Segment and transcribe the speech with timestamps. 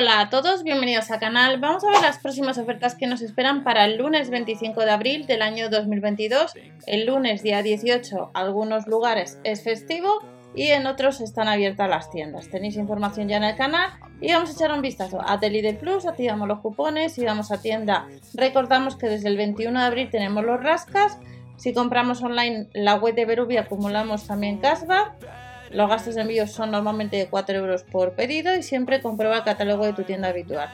[0.00, 1.58] Hola a todos, bienvenidos al canal.
[1.58, 5.26] Vamos a ver las próximas ofertas que nos esperan para el lunes 25 de abril
[5.26, 6.52] del año 2022.
[6.86, 10.20] El lunes día 18 algunos lugares es festivo
[10.54, 12.48] y en otros están abiertas las tiendas.
[12.48, 13.90] Tenéis información ya en el canal
[14.20, 17.60] y vamos a echar un vistazo a Delide Plus, activamos los cupones y vamos a
[17.60, 18.06] tienda.
[18.34, 21.18] Recordamos que desde el 21 de abril tenemos los rascas.
[21.56, 26.70] Si compramos online la web de Berubia acumulamos también cashback los gastos de envío son
[26.70, 30.68] normalmente de 4 euros por pedido y siempre comprueba el catálogo de tu tienda habitual.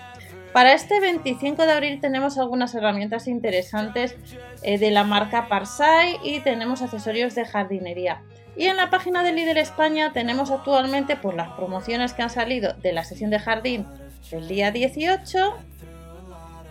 [0.52, 4.14] Para este 25 de abril tenemos algunas herramientas interesantes
[4.62, 8.22] eh, de la marca Parsai y tenemos accesorios de jardinería.
[8.56, 12.72] Y en la página de Líder España tenemos actualmente pues, las promociones que han salido
[12.74, 13.86] de la sesión de jardín
[14.30, 15.54] del día 18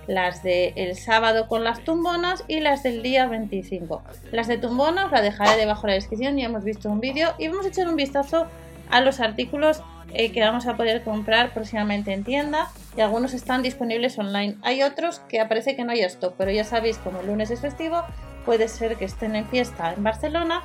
[0.08, 4.04] las del el sábado con las tumbonas y las del día 25.
[4.32, 7.48] Las de tumbonas las dejaré debajo de la descripción, ya hemos visto un vídeo y
[7.48, 8.48] vamos a echar un vistazo
[8.90, 9.82] a los artículos
[10.14, 14.56] eh, que vamos a poder comprar próximamente en tienda y algunos están disponibles online.
[14.62, 17.62] Hay otros que aparece que no hay stock, pero ya sabéis como el lunes es
[17.62, 18.04] festivo,
[18.46, 20.62] puede ser que estén en fiesta en Barcelona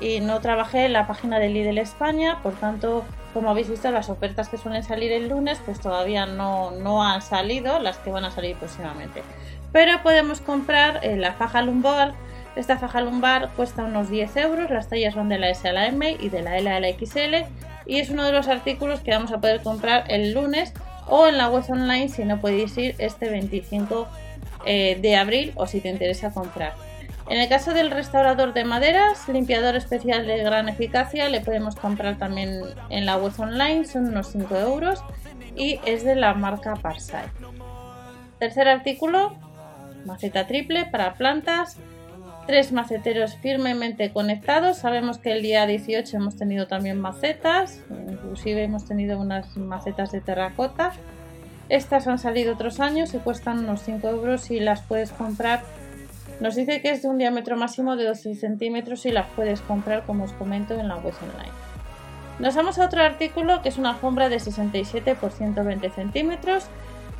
[0.00, 4.08] y no trabajé en la página de Lidl España, por tanto como habéis visto, las
[4.08, 8.24] ofertas que suelen salir el lunes, pues todavía no, no han salido, las que van
[8.24, 9.22] a salir próximamente.
[9.72, 12.14] Pero podemos comprar eh, la faja lumbar.
[12.56, 15.86] Esta faja lumbar cuesta unos 10 euros, las tallas son de la S a la
[15.86, 17.46] M y de la L a la XL.
[17.86, 20.72] Y es uno de los artículos que vamos a poder comprar el lunes
[21.08, 24.06] o en la web online si no podéis ir este 25
[24.66, 26.74] eh, de abril o si te interesa comprar.
[27.30, 32.18] En el caso del restaurador de maderas, limpiador especial de gran eficacia, le podemos comprar
[32.18, 35.04] también en la web online, son unos 5 euros
[35.54, 37.26] y es de la marca Parsai.
[38.40, 39.36] Tercer artículo,
[40.04, 41.76] maceta triple para plantas,
[42.48, 44.78] tres maceteros firmemente conectados.
[44.78, 50.20] Sabemos que el día 18 hemos tenido también macetas, inclusive hemos tenido unas macetas de
[50.20, 50.94] terracota.
[51.68, 55.62] Estas han salido otros años y cuestan unos 5 euros y las puedes comprar
[56.40, 60.04] nos dice que es de un diámetro máximo de 12 centímetros y las puedes comprar
[60.04, 61.52] como os comento en la web online.
[62.38, 66.68] Nos vamos a otro artículo que es una alfombra de 67 por 120 centímetros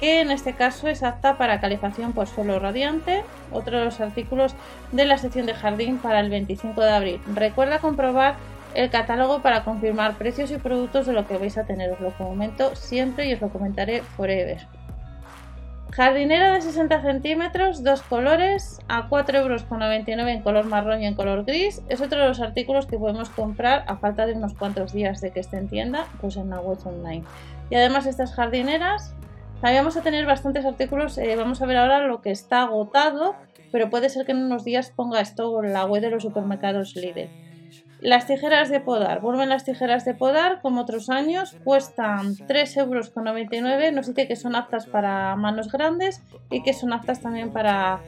[0.00, 3.22] que en este caso es apta para calefacción por suelo radiante.
[3.52, 4.54] Otro de los artículos
[4.92, 7.20] de la sección de jardín para el 25 de abril.
[7.34, 8.36] Recuerda comprobar
[8.74, 11.92] el catálogo para confirmar precios y productos de lo que vais a tener.
[11.92, 14.79] Os lo comento siempre y os lo comentaré forever.
[15.92, 19.64] Jardinera de 60 centímetros, dos colores, a 4,99 euros
[20.28, 21.82] en color marrón y en color gris.
[21.88, 25.32] Es otro de los artículos que podemos comprar a falta de unos cuantos días de
[25.32, 27.24] que esté en tienda, pues en la web online.
[27.70, 29.14] Y además estas jardineras,
[29.60, 33.34] también vamos a tener bastantes artículos, eh, vamos a ver ahora lo que está agotado,
[33.72, 36.94] pero puede ser que en unos días ponga esto en la web de los supermercados
[36.94, 37.28] Lidl.
[38.00, 39.20] Las tijeras de podar.
[39.20, 41.54] Vuelven las tijeras de podar como otros años.
[41.64, 43.92] Cuestan 3,99 euros.
[43.92, 48.00] Nos dice que son aptas para manos grandes y que son aptas también para,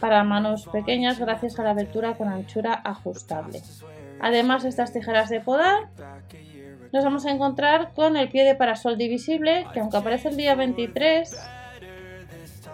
[0.00, 3.62] para manos pequeñas gracias a la abertura con anchura ajustable.
[4.20, 5.88] Además, estas tijeras de podar
[6.92, 10.54] nos vamos a encontrar con el pie de parasol divisible que aunque aparece el día
[10.54, 11.36] 23,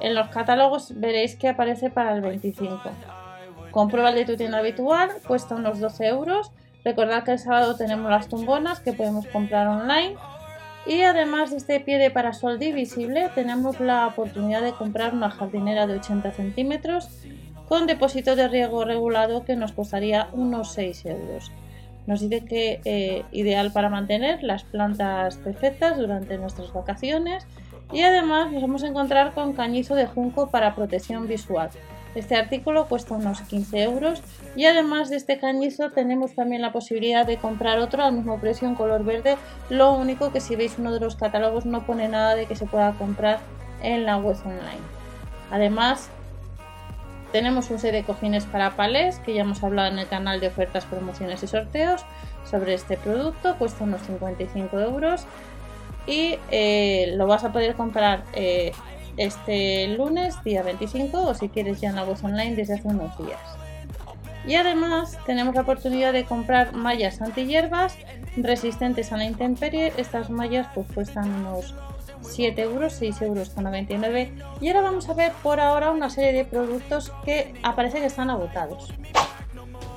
[0.01, 2.81] en los catálogos veréis que aparece para el 25.
[3.73, 6.53] Comprueba el de tienda habitual, cuesta unos 12 euros
[6.85, 10.17] Recordad que el sábado tenemos las tumbonas que podemos comprar online.
[10.85, 15.87] Y además de este pie de parasol divisible, tenemos la oportunidad de comprar una jardinera
[15.87, 17.09] de 80 centímetros
[17.69, 21.53] con depósito de riego regulado que nos costaría unos 6 euros.
[22.09, 27.47] Nos dice que eh, ideal para mantener las plantas perfectas durante nuestras vacaciones
[27.93, 31.71] y además nos vamos a encontrar con cañizo de junco para protección visual.
[32.15, 34.23] Este artículo cuesta unos 15 euros
[34.55, 38.69] y además de este cañizo tenemos también la posibilidad de comprar otro al mismo precio
[38.69, 39.37] en color verde.
[39.71, 42.67] Lo único que si veis uno de los catálogos no pone nada de que se
[42.67, 43.41] pueda comprar
[43.83, 44.83] en la web online.
[45.51, 46.11] Además
[47.33, 50.49] tenemos un set de cojines para palés que ya hemos hablado en el canal de
[50.49, 52.05] ofertas, promociones y sorteos
[52.45, 53.57] sobre este producto.
[53.57, 55.25] Cuesta unos 55 euros
[56.07, 58.73] y eh, lo vas a poder comprar eh,
[59.17, 63.17] este lunes, día 25, o si quieres ya en la web online desde hace unos
[63.19, 63.41] días.
[64.47, 67.97] Y además tenemos la oportunidad de comprar mallas antihierbas
[68.37, 69.93] resistentes a la intemperie.
[69.97, 71.75] Estas mallas pues cuestan unos
[72.23, 74.33] 7 euros, 6 euros con 99.
[74.61, 78.31] Y ahora vamos a ver por ahora una serie de productos que aparece que están
[78.31, 78.93] agotados.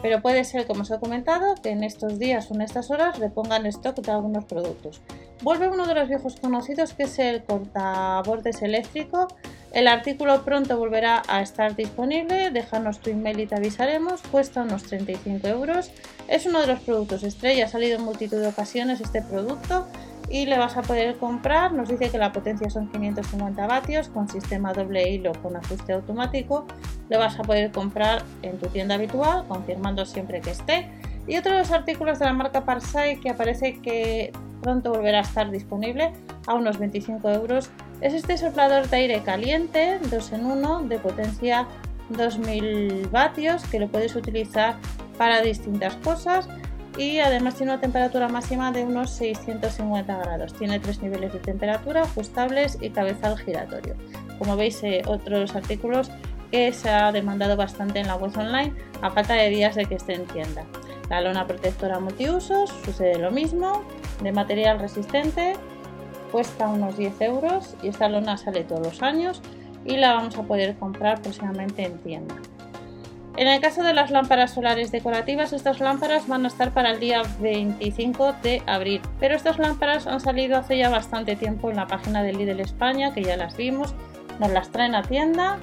[0.01, 3.17] Pero puede ser, como os he comentado, que en estos días o en estas horas
[3.17, 5.01] repongan stock de algunos productos.
[5.41, 9.27] Vuelve uno de los viejos conocidos que es el cortabordes eléctrico.
[9.71, 14.83] El artículo pronto volverá a estar disponible, déjanos tu email y te avisaremos, cuesta unos
[14.83, 15.91] 35 euros.
[16.29, 19.85] Es uno de los productos estrella, ha salido en multitud de ocasiones este producto
[20.29, 24.27] y le vas a poder comprar, nos dice que la potencia son 550 vatios con
[24.29, 26.65] sistema doble hilo con ajuste automático,
[27.09, 30.89] le vas a poder comprar en tu tienda habitual, confirmando siempre que esté.
[31.27, 34.31] Y otro de los artículos de la marca Parsai que aparece que
[34.65, 36.11] pronto volverá a estar disponible
[36.47, 37.69] a unos 25 euros
[38.01, 41.67] es este soplador de aire caliente 2 en 1 de potencia
[42.09, 44.75] 2000 vatios que lo puedes utilizar
[45.19, 46.49] para distintas cosas
[46.97, 50.53] y además tiene una temperatura máxima de unos 650 grados.
[50.53, 53.95] Tiene tres niveles de temperatura ajustables y cabezal giratorio.
[54.39, 56.09] Como veis, eh, otros artículos
[56.51, 59.95] que se ha demandado bastante en la web online a falta de días de que
[59.95, 60.63] esté en tienda.
[61.09, 63.83] La lona protectora multiusos sucede lo mismo,
[64.21, 65.53] de material resistente,
[66.31, 69.41] cuesta unos 10 euros y esta lona sale todos los años
[69.85, 72.35] y la vamos a poder comprar próximamente en tienda.
[73.37, 77.01] En el caso de las lámparas solares decorativas, estas lámparas van a estar para el
[77.01, 81.85] día 25 de abril, pero estas lámparas han salido hace ya bastante tiempo en la
[81.85, 83.93] página de Lidl España, que ya las vimos,
[84.39, 85.57] nos las traen a tienda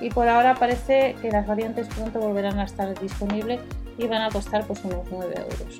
[0.00, 3.60] y por ahora parece que las variantes pronto volverán a estar disponibles
[3.98, 5.78] y van a costar pues unos 9 euros.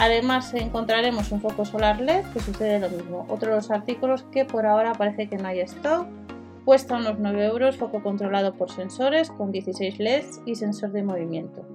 [0.00, 4.46] Además encontraremos un foco solar LED que sucede lo mismo, otro de los artículos que
[4.46, 6.06] por ahora parece que no hay stock
[6.64, 11.66] Cuesta unos 9 euros, foco controlado por sensores con 16 LEDs y sensor de movimiento.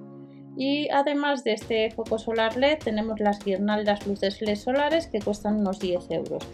[0.56, 5.60] Y además de este foco solar LED tenemos las guirnaldas luces LED solares que cuestan
[5.60, 6.44] unos 10 euros.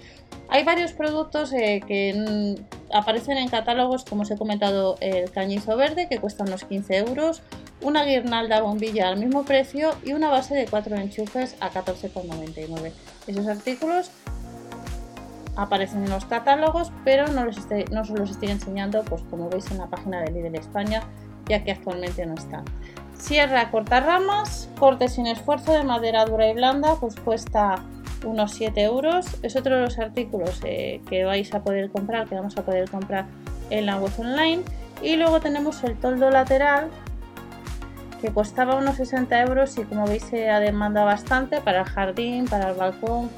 [0.48, 2.56] Hay varios productos eh, que
[2.92, 7.42] aparecen en catálogos, como os he comentado, el cañizo verde que cuesta unos 15 euros,
[7.82, 12.92] una guirnalda bombilla al mismo precio y una base de 4 enchufes a 14,99.
[13.26, 14.10] Esos artículos
[15.56, 17.58] aparecen en los catálogos, pero no, los
[17.90, 21.02] no os los estoy enseñando, pues como veis en la página de Lidl España,
[21.46, 22.62] ya que actualmente no está.
[23.18, 27.84] Sierra corta ramas, corte sin esfuerzo de madera dura y blanda, pues cuesta
[28.24, 29.26] unos 7 euros.
[29.42, 32.90] Es otro de los artículos eh, que vais a poder comprar, que vamos a poder
[32.90, 33.26] comprar
[33.70, 34.62] en la web online.
[35.02, 36.88] Y luego tenemos el toldo lateral,
[38.22, 42.44] que costaba unos 60 euros y como veis se ha demandado bastante para el jardín,
[42.46, 43.28] para el balcón,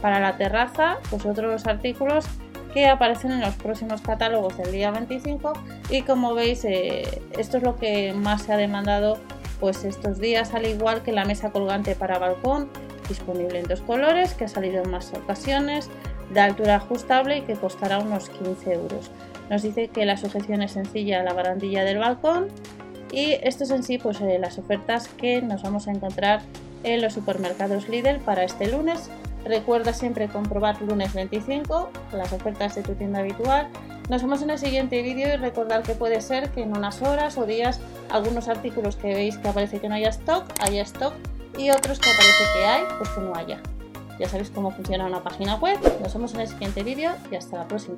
[0.00, 2.24] para la terraza, pues otros artículos
[2.72, 5.52] que aparecen en los próximos catálogos del día 25
[5.90, 9.18] y como veis eh, esto es lo que más se ha demandado
[9.58, 12.70] pues estos días al igual que la mesa colgante para balcón
[13.08, 15.90] disponible en dos colores que ha salido en más ocasiones
[16.32, 19.10] de altura ajustable y que costará unos 15 euros.
[19.50, 22.46] Nos dice que la sujeción es sencilla a la barandilla del balcón
[23.12, 26.42] y esto es en sí pues eh, las ofertas que nos vamos a encontrar
[26.82, 29.10] en los supermercados Lidl para este lunes
[29.44, 33.68] Recuerda siempre comprobar lunes 25 las ofertas de tu tienda habitual.
[34.08, 37.38] Nos vemos en el siguiente vídeo y recordar que puede ser que en unas horas
[37.38, 37.80] o días
[38.10, 41.14] algunos artículos que veis que aparece que no haya stock, haya stock
[41.56, 43.60] y otros que aparece que hay, pues que no haya.
[44.18, 45.78] Ya sabéis cómo funciona una página web.
[46.02, 47.96] Nos vemos en el siguiente vídeo y hasta la próxima.